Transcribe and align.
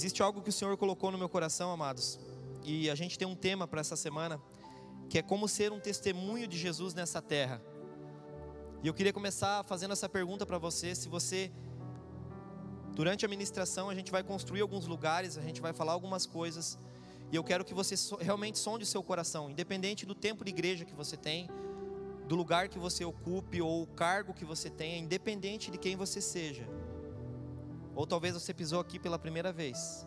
Existe 0.00 0.22
algo 0.22 0.40
que 0.40 0.48
o 0.48 0.52
Senhor 0.52 0.74
colocou 0.78 1.10
no 1.10 1.18
meu 1.18 1.28
coração, 1.28 1.70
amados, 1.70 2.18
e 2.64 2.88
a 2.88 2.94
gente 2.94 3.18
tem 3.18 3.28
um 3.28 3.34
tema 3.34 3.68
para 3.68 3.82
essa 3.82 3.96
semana, 3.96 4.40
que 5.10 5.18
é 5.18 5.22
como 5.22 5.46
ser 5.46 5.72
um 5.72 5.78
testemunho 5.78 6.48
de 6.48 6.56
Jesus 6.56 6.94
nessa 6.94 7.20
terra. 7.20 7.60
E 8.82 8.88
eu 8.88 8.94
queria 8.94 9.12
começar 9.12 9.62
fazendo 9.64 9.92
essa 9.92 10.08
pergunta 10.08 10.46
para 10.46 10.56
você, 10.56 10.94
se 10.94 11.06
você 11.06 11.52
durante 12.94 13.26
a 13.26 13.28
ministração 13.28 13.90
a 13.90 13.94
gente 13.94 14.10
vai 14.10 14.22
construir 14.22 14.62
alguns 14.62 14.86
lugares, 14.86 15.36
a 15.36 15.42
gente 15.42 15.60
vai 15.60 15.74
falar 15.74 15.92
algumas 15.92 16.24
coisas, 16.24 16.78
e 17.30 17.36
eu 17.36 17.44
quero 17.44 17.62
que 17.62 17.74
você 17.74 17.94
realmente 18.20 18.58
sonde 18.58 18.84
o 18.84 18.86
seu 18.86 19.02
coração, 19.02 19.50
independente 19.50 20.06
do 20.06 20.14
tempo 20.14 20.46
de 20.46 20.50
igreja 20.50 20.86
que 20.86 20.94
você 20.94 21.14
tem, 21.14 21.46
do 22.26 22.34
lugar 22.34 22.70
que 22.70 22.78
você 22.78 23.04
ocupe 23.04 23.60
ou 23.60 23.82
o 23.82 23.86
cargo 23.86 24.32
que 24.32 24.46
você 24.46 24.70
tenha, 24.70 24.96
independente 24.96 25.70
de 25.70 25.76
quem 25.76 25.94
você 25.94 26.22
seja. 26.22 26.66
Ou 28.00 28.06
talvez 28.06 28.32
você 28.32 28.54
pisou 28.54 28.80
aqui 28.80 28.98
pela 28.98 29.18
primeira 29.18 29.52
vez. 29.52 30.06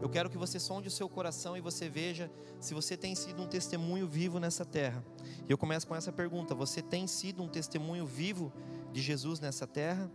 Eu 0.00 0.08
quero 0.08 0.28
que 0.28 0.36
você 0.36 0.58
sonde 0.58 0.88
o 0.88 0.90
seu 0.90 1.08
coração 1.08 1.56
e 1.56 1.60
você 1.60 1.88
veja 1.88 2.28
se 2.58 2.74
você 2.74 2.96
tem 2.96 3.14
sido 3.14 3.40
um 3.40 3.46
testemunho 3.46 4.04
vivo 4.08 4.40
nessa 4.40 4.64
terra. 4.64 5.04
E 5.48 5.52
eu 5.52 5.56
começo 5.56 5.86
com 5.86 5.94
essa 5.94 6.10
pergunta: 6.10 6.56
você 6.56 6.82
tem 6.82 7.06
sido 7.06 7.40
um 7.40 7.46
testemunho 7.46 8.04
vivo 8.04 8.52
de 8.92 9.00
Jesus 9.00 9.38
nessa 9.38 9.64
terra? 9.64 10.10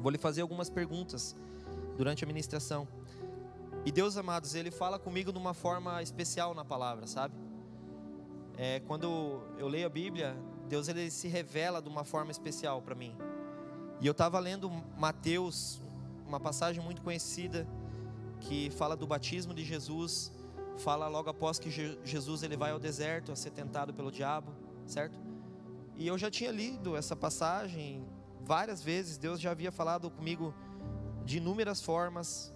Vou 0.00 0.10
lhe 0.10 0.16
fazer 0.16 0.40
algumas 0.40 0.70
perguntas 0.70 1.36
durante 1.94 2.24
a 2.24 2.26
ministração. 2.26 2.88
E 3.84 3.92
Deus, 3.92 4.16
amados, 4.16 4.54
Ele 4.54 4.70
fala 4.70 4.98
comigo 4.98 5.30
de 5.30 5.38
uma 5.38 5.52
forma 5.52 6.02
especial 6.02 6.54
na 6.54 6.64
palavra, 6.64 7.06
sabe? 7.06 7.34
É, 8.56 8.80
quando 8.80 9.42
eu 9.58 9.68
leio 9.68 9.84
a 9.84 9.90
Bíblia, 9.90 10.34
Deus 10.70 10.88
ele 10.88 11.10
se 11.10 11.28
revela 11.28 11.82
de 11.82 11.88
uma 11.90 12.02
forma 12.02 12.30
especial 12.30 12.80
para 12.80 12.94
mim. 12.94 13.14
E 14.00 14.06
eu 14.06 14.12
estava 14.12 14.38
lendo 14.38 14.70
Mateus 14.96 15.83
uma 16.26 16.40
passagem 16.40 16.82
muito 16.82 17.02
conhecida 17.02 17.66
que 18.40 18.70
fala 18.70 18.96
do 18.96 19.06
batismo 19.06 19.54
de 19.54 19.64
Jesus, 19.64 20.32
fala 20.76 21.08
logo 21.08 21.30
após 21.30 21.58
que 21.58 21.70
Jesus 22.04 22.42
ele 22.42 22.56
vai 22.56 22.72
ao 22.72 22.78
deserto 22.78 23.32
a 23.32 23.36
ser 23.36 23.50
tentado 23.50 23.92
pelo 23.94 24.10
diabo, 24.10 24.52
certo? 24.86 25.18
E 25.96 26.06
eu 26.06 26.18
já 26.18 26.30
tinha 26.30 26.50
lido 26.50 26.96
essa 26.96 27.14
passagem 27.14 28.04
várias 28.42 28.82
vezes, 28.82 29.16
Deus 29.16 29.40
já 29.40 29.50
havia 29.52 29.70
falado 29.70 30.10
comigo 30.10 30.54
de 31.24 31.38
inúmeras 31.38 31.80
formas, 31.80 32.52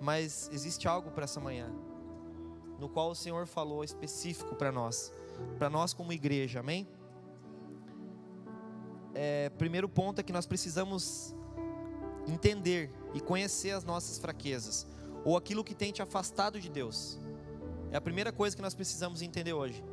mas 0.00 0.50
existe 0.52 0.88
algo 0.88 1.10
para 1.10 1.24
essa 1.24 1.40
manhã, 1.40 1.70
no 2.78 2.88
qual 2.88 3.10
o 3.10 3.14
Senhor 3.14 3.46
falou 3.46 3.84
específico 3.84 4.54
para 4.56 4.72
nós, 4.72 5.12
para 5.58 5.70
nós 5.70 5.92
como 5.92 6.12
igreja, 6.12 6.60
amém? 6.60 6.88
É, 9.14 9.50
primeiro 9.50 9.88
ponto 9.88 10.20
é 10.20 10.22
que 10.22 10.32
nós 10.32 10.46
precisamos 10.46 11.34
entender 12.26 12.90
e 13.14 13.20
conhecer 13.20 13.70
as 13.70 13.84
nossas 13.84 14.18
fraquezas, 14.18 14.86
ou 15.24 15.36
aquilo 15.36 15.64
que 15.64 15.74
tem 15.74 15.92
te 15.92 16.02
afastado 16.02 16.60
de 16.60 16.68
Deus. 16.68 17.18
É 17.90 17.96
a 17.96 18.00
primeira 18.00 18.32
coisa 18.32 18.54
que 18.54 18.62
nós 18.62 18.74
precisamos 18.74 19.22
entender 19.22 19.52
hoje. 19.52 19.84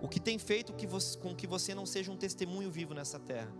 O 0.00 0.08
que 0.08 0.20
tem 0.20 0.38
feito 0.38 0.74
com 1.20 1.34
que 1.34 1.46
você 1.46 1.74
não 1.74 1.86
seja 1.86 2.10
um 2.10 2.16
testemunho 2.16 2.70
vivo 2.70 2.92
nessa 2.92 3.18
terra. 3.18 3.52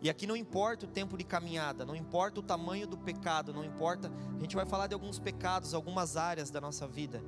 E 0.00 0.08
aqui 0.08 0.26
não 0.26 0.36
importa 0.36 0.86
o 0.86 0.88
tempo 0.88 1.18
de 1.18 1.24
caminhada, 1.24 1.84
não 1.84 1.96
importa 1.96 2.38
o 2.38 2.42
tamanho 2.42 2.86
do 2.86 2.96
pecado, 2.96 3.52
não 3.52 3.64
importa. 3.64 4.10
A 4.36 4.40
gente 4.40 4.54
vai 4.54 4.64
falar 4.64 4.86
de 4.86 4.94
alguns 4.94 5.18
pecados, 5.18 5.74
algumas 5.74 6.16
áreas 6.16 6.50
da 6.50 6.60
nossa 6.60 6.86
vida. 6.86 7.22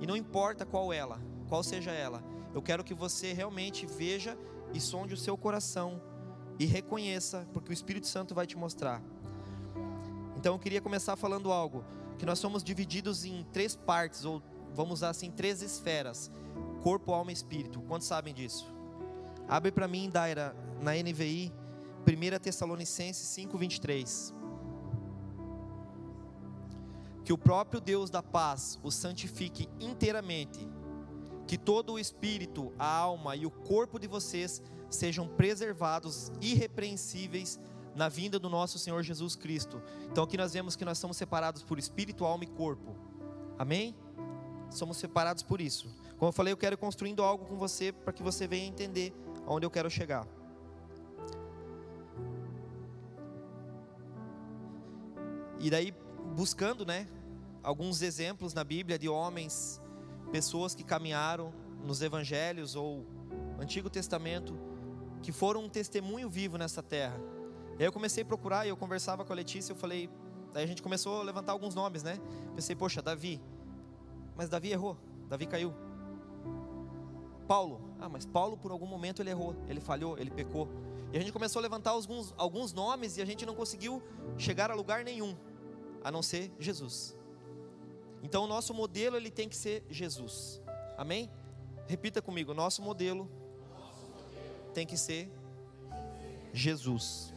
E 0.00 0.06
não 0.06 0.16
importa 0.16 0.64
qual 0.64 0.92
ela, 0.92 1.20
qual 1.48 1.62
seja 1.62 1.90
ela. 1.90 2.22
Eu 2.54 2.62
quero 2.62 2.84
que 2.84 2.94
você 2.94 3.32
realmente 3.32 3.84
veja 3.84 4.38
e 4.72 4.80
sonde 4.80 5.12
o 5.12 5.16
seu 5.16 5.36
coração 5.36 6.00
e 6.58 6.66
reconheça, 6.66 7.46
porque 7.52 7.70
o 7.70 7.72
Espírito 7.72 8.06
Santo 8.06 8.34
vai 8.34 8.46
te 8.46 8.56
mostrar. 8.56 9.02
Então 10.36 10.54
eu 10.54 10.58
queria 10.58 10.80
começar 10.80 11.16
falando 11.16 11.52
algo, 11.52 11.84
que 12.18 12.26
nós 12.26 12.38
somos 12.38 12.64
divididos 12.64 13.24
em 13.24 13.44
três 13.52 13.76
partes, 13.76 14.24
ou 14.24 14.42
vamos 14.74 14.94
usar 14.94 15.10
assim, 15.10 15.30
três 15.30 15.62
esferas: 15.62 16.30
corpo, 16.82 17.12
alma 17.12 17.30
e 17.30 17.34
espírito. 17.34 17.80
Quantos 17.82 18.06
sabem 18.06 18.34
disso? 18.34 18.72
Abre 19.48 19.72
para 19.72 19.88
mim, 19.88 20.10
Daira, 20.10 20.54
na 20.80 20.92
NVI, 20.92 21.52
1 22.06 22.38
Tessalonicenses 22.38 23.26
5:23. 23.28 24.34
Que 27.24 27.32
o 27.32 27.38
próprio 27.38 27.80
Deus 27.80 28.08
da 28.08 28.22
paz 28.22 28.78
o 28.82 28.90
santifique 28.90 29.68
inteiramente, 29.78 30.66
que 31.48 31.56
todo 31.56 31.94
o 31.94 31.98
espírito, 31.98 32.74
a 32.78 32.86
alma 32.86 33.34
e 33.34 33.46
o 33.46 33.50
corpo 33.50 33.98
de 33.98 34.06
vocês 34.06 34.62
sejam 34.90 35.26
preservados 35.26 36.30
irrepreensíveis 36.42 37.58
na 37.96 38.06
vinda 38.06 38.38
do 38.38 38.50
nosso 38.50 38.78
Senhor 38.78 39.02
Jesus 39.02 39.34
Cristo. 39.34 39.82
Então 40.12 40.22
aqui 40.22 40.36
nós 40.36 40.52
vemos 40.52 40.76
que 40.76 40.84
nós 40.84 40.98
somos 40.98 41.16
separados 41.16 41.62
por 41.62 41.78
espírito, 41.78 42.26
alma 42.26 42.44
e 42.44 42.48
corpo. 42.48 42.94
Amém? 43.58 43.96
Somos 44.70 44.98
separados 44.98 45.42
por 45.42 45.58
isso. 45.58 45.88
Como 46.18 46.28
eu 46.28 46.32
falei, 46.32 46.52
eu 46.52 46.56
quero 46.56 46.74
ir 46.74 46.76
construindo 46.76 47.22
algo 47.22 47.46
com 47.46 47.56
você 47.56 47.92
para 47.92 48.12
que 48.12 48.22
você 48.22 48.46
venha 48.46 48.66
entender 48.66 49.14
aonde 49.46 49.64
eu 49.64 49.70
quero 49.70 49.90
chegar. 49.90 50.28
E 55.58 55.70
daí 55.70 55.94
buscando, 56.36 56.84
né, 56.84 57.08
alguns 57.62 58.02
exemplos 58.02 58.52
na 58.52 58.62
Bíblia 58.62 58.98
de 58.98 59.08
homens, 59.08 59.80
pessoas 60.30 60.74
que 60.74 60.84
caminharam 60.84 61.52
nos 61.84 62.02
evangelhos 62.02 62.74
ou 62.74 63.06
Antigo 63.58 63.90
Testamento 63.90 64.58
que 65.22 65.32
foram 65.32 65.64
um 65.64 65.68
testemunho 65.68 66.28
vivo 66.28 66.56
nessa 66.56 66.82
terra. 66.82 67.20
E 67.78 67.82
aí 67.82 67.86
eu 67.86 67.92
comecei 67.92 68.22
a 68.22 68.26
procurar 68.26 68.66
e 68.66 68.68
eu 68.68 68.76
conversava 68.76 69.24
com 69.24 69.32
a 69.32 69.36
Letícia, 69.36 69.72
eu 69.72 69.76
falei, 69.76 70.08
aí 70.54 70.64
a 70.64 70.66
gente 70.66 70.82
começou 70.82 71.20
a 71.20 71.22
levantar 71.22 71.52
alguns 71.52 71.74
nomes, 71.74 72.02
né? 72.02 72.18
Pensei, 72.54 72.74
poxa, 72.74 73.02
Davi. 73.02 73.40
Mas 74.36 74.48
Davi 74.48 74.70
errou, 74.70 74.96
Davi 75.28 75.46
caiu. 75.46 75.74
Paulo, 77.46 77.80
ah, 77.98 78.08
mas 78.08 78.26
Paulo 78.26 78.56
por 78.56 78.70
algum 78.70 78.86
momento 78.86 79.22
ele 79.22 79.30
errou, 79.30 79.56
ele 79.66 79.80
falhou, 79.80 80.18
ele 80.18 80.30
pecou. 80.30 80.68
E 81.12 81.16
a 81.16 81.20
gente 81.20 81.32
começou 81.32 81.60
a 81.60 81.62
levantar 81.62 81.90
alguns, 81.90 82.34
alguns 82.36 82.72
nomes 82.72 83.16
e 83.16 83.22
a 83.22 83.24
gente 83.24 83.46
não 83.46 83.54
conseguiu 83.54 84.02
chegar 84.36 84.70
a 84.70 84.74
lugar 84.74 85.02
nenhum, 85.02 85.34
a 86.04 86.10
não 86.10 86.22
ser 86.22 86.52
Jesus. 86.58 87.17
Então 88.22 88.44
o 88.44 88.46
nosso 88.46 88.74
modelo 88.74 89.16
ele 89.16 89.30
tem 89.30 89.48
que 89.48 89.56
ser 89.56 89.84
Jesus. 89.88 90.60
Amém? 90.96 91.30
Repita 91.86 92.20
comigo, 92.20 92.52
nosso 92.52 92.82
modelo 92.82 93.30
tem 94.74 94.86
que 94.86 94.96
ser 94.96 95.30
Jesus. 96.52 97.32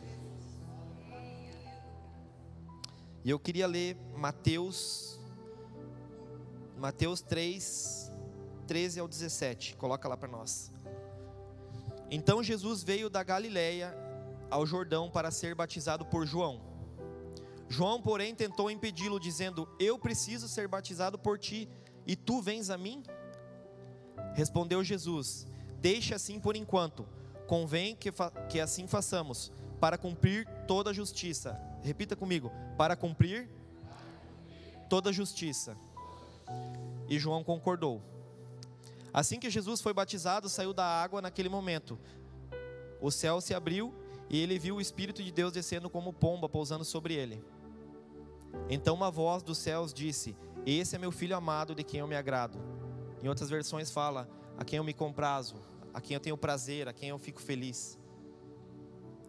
E 3.24 3.30
eu 3.30 3.40
queria 3.40 3.68
ler 3.68 3.96
Mateus, 4.16 5.20
Mateus 6.78 7.22
3, 7.22 8.12
13 8.68 9.00
ao 9.00 9.08
17. 9.08 9.76
Coloca 9.76 10.08
lá 10.08 10.18
para 10.18 10.28
nós. 10.28 10.72
Então 12.10 12.44
Jesus 12.44 12.84
veio 12.84 13.10
da 13.10 13.24
Galiléia 13.24 13.96
ao 14.50 14.66
Jordão 14.66 15.10
para 15.10 15.30
ser 15.32 15.54
batizado 15.54 16.06
por 16.06 16.26
João. 16.26 16.71
João, 17.72 18.02
porém, 18.02 18.36
tentou 18.36 18.70
impedi-lo, 18.70 19.20
dizendo: 19.20 19.68
Eu 19.80 19.98
preciso 19.98 20.48
ser 20.48 20.68
batizado 20.68 21.18
por 21.18 21.40
ti, 21.40 21.70
e 22.06 22.16
tu 22.16 22.42
vens 22.42 22.70
a 22.70 22.78
mim? 22.78 23.02
Respondeu 24.36 24.84
Jesus: 24.84 25.48
Deixe 25.80 26.14
assim 26.14 26.40
por 26.40 26.56
enquanto 26.56 27.08
Convém 27.52 27.98
que, 27.98 28.10
que 28.48 28.62
assim 28.62 28.88
façamos, 28.88 29.52
para 29.78 29.98
cumprir 29.98 30.48
toda 30.66 30.92
a 30.92 30.94
justiça. 30.94 31.60
Repita 31.84 32.16
comigo: 32.16 32.50
para 32.78 32.96
cumprir 32.96 33.50
toda 34.90 35.10
a 35.10 35.12
justiça. 35.12 35.76
E 37.10 37.20
João 37.20 37.44
concordou. 37.44 38.02
Assim 39.14 39.38
que 39.38 39.50
Jesus 39.50 39.82
foi 39.82 39.94
batizado, 39.94 40.48
saiu 40.48 40.72
da 40.72 40.86
água 40.86 41.22
naquele 41.22 41.50
momento. 41.50 42.00
O 43.02 43.12
céu 43.12 43.42
se 43.42 43.54
abriu 43.54 43.94
e 44.30 44.40
ele 44.40 44.58
viu 44.58 44.78
o 44.78 44.82
Espírito 44.82 45.22
de 45.22 45.30
Deus 45.30 45.52
descendo 45.52 45.90
como 45.90 46.14
pomba, 46.14 46.48
pousando 46.48 46.86
sobre 46.86 47.16
ele. 47.16 47.44
Então 48.70 48.96
uma 48.96 49.12
voz 49.12 49.44
dos 49.44 49.58
céus 49.58 49.94
disse: 49.94 50.36
Esse 50.66 50.96
é 50.96 51.00
meu 51.00 51.12
filho 51.12 51.36
amado, 51.36 51.76
de 51.76 51.84
quem 51.84 52.00
eu 52.00 52.08
me 52.08 52.16
agrado. 52.16 52.60
Em 53.24 53.28
outras 53.28 53.50
versões 53.50 53.92
fala: 53.92 54.30
A 54.58 54.64
quem 54.64 54.78
eu 54.78 54.84
me 54.84 54.94
comprazo 54.94 55.72
a 55.94 56.00
quem 56.00 56.16
eu 56.16 56.20
tenho 56.20 56.38
prazer, 56.38 56.88
a 56.88 56.94
quem 56.94 57.10
eu 57.10 57.20
fico 57.20 57.42
feliz. 57.42 58.00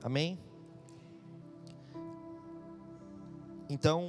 Amém? 0.03 0.39
Então, 3.69 4.01